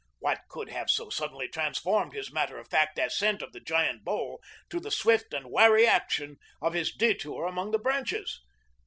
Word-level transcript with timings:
What 0.17 0.39
could 0.49 0.69
have 0.69 0.89
so 0.89 1.11
suddenly 1.11 1.47
transformed 1.47 2.13
his 2.13 2.31
matter 2.31 2.57
of 2.57 2.67
fact 2.67 2.97
ascent 2.97 3.43
of 3.43 3.53
the 3.53 3.59
giant 3.59 4.03
bole 4.03 4.41
to 4.71 4.79
the 4.79 4.89
swift 4.89 5.31
and 5.31 5.51
wary 5.51 5.85
action 5.85 6.37
of 6.59 6.73
his 6.73 6.91
detour 6.91 7.45
among 7.45 7.69
the 7.69 7.77
branches? 7.77 8.41